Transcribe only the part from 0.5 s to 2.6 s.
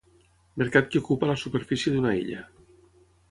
Mercat que ocupa la superfície d'una illa.